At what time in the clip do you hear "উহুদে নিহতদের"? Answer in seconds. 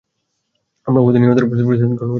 1.01-1.45